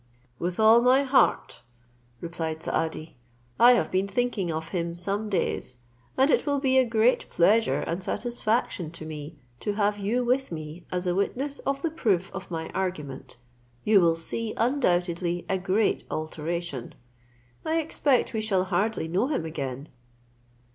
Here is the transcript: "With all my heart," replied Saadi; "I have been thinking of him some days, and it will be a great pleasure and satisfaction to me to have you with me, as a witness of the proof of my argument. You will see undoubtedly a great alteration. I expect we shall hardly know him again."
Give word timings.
"With 0.39 0.59
all 0.59 0.81
my 0.81 1.03
heart," 1.03 1.61
replied 2.21 2.63
Saadi; 2.63 3.17
"I 3.59 3.73
have 3.73 3.91
been 3.91 4.07
thinking 4.07 4.51
of 4.51 4.69
him 4.69 4.95
some 4.95 5.29
days, 5.29 5.77
and 6.17 6.31
it 6.31 6.47
will 6.47 6.57
be 6.59 6.79
a 6.79 6.85
great 6.85 7.29
pleasure 7.29 7.81
and 7.81 8.03
satisfaction 8.03 8.89
to 8.93 9.05
me 9.05 9.37
to 9.59 9.73
have 9.73 9.99
you 9.99 10.25
with 10.25 10.51
me, 10.51 10.87
as 10.91 11.05
a 11.05 11.13
witness 11.13 11.59
of 11.67 11.83
the 11.83 11.91
proof 11.91 12.33
of 12.33 12.49
my 12.49 12.69
argument. 12.69 13.37
You 13.83 14.01
will 14.01 14.15
see 14.15 14.55
undoubtedly 14.57 15.45
a 15.47 15.59
great 15.59 16.03
alteration. 16.09 16.95
I 17.63 17.79
expect 17.79 18.33
we 18.33 18.41
shall 18.41 18.63
hardly 18.63 19.07
know 19.07 19.27
him 19.27 19.45
again." 19.45 19.87